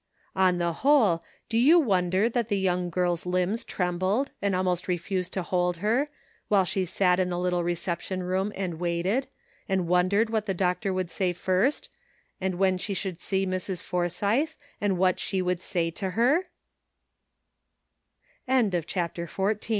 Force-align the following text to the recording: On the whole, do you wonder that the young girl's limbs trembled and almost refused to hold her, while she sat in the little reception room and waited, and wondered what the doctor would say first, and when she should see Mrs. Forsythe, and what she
On 0.35 0.57
the 0.57 0.73
whole, 0.81 1.23
do 1.47 1.59
you 1.59 1.77
wonder 1.77 2.27
that 2.27 2.47
the 2.47 2.57
young 2.57 2.89
girl's 2.89 3.27
limbs 3.27 3.63
trembled 3.63 4.31
and 4.41 4.55
almost 4.55 4.87
refused 4.87 5.31
to 5.33 5.43
hold 5.43 5.77
her, 5.77 6.09
while 6.47 6.65
she 6.65 6.85
sat 6.85 7.19
in 7.19 7.29
the 7.29 7.37
little 7.37 7.63
reception 7.63 8.23
room 8.23 8.51
and 8.55 8.79
waited, 8.79 9.27
and 9.69 9.87
wondered 9.87 10.31
what 10.31 10.47
the 10.47 10.55
doctor 10.55 10.91
would 10.91 11.11
say 11.11 11.33
first, 11.33 11.87
and 12.41 12.55
when 12.55 12.79
she 12.79 12.95
should 12.95 13.21
see 13.21 13.45
Mrs. 13.45 13.83
Forsythe, 13.83 14.55
and 14.81 14.97
what 14.97 15.19
she 15.19 15.39